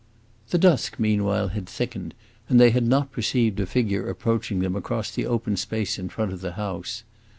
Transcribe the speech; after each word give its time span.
The 0.49 0.57
dusk 0.57 0.97
meanwhile 0.99 1.49
had 1.49 1.67
thickened, 1.67 2.15
and 2.49 2.59
they 2.59 2.71
had 2.71 2.87
not 2.87 3.11
perceived 3.11 3.59
a 3.59 3.67
figure 3.67 4.09
approaching 4.09 4.57
them 4.57 4.75
across 4.75 5.11
the 5.11 5.27
open 5.27 5.57
space 5.57 5.99
in 5.99 6.09
front 6.09 6.33
of 6.33 6.41
the 6.41 6.53
house. 6.53 7.03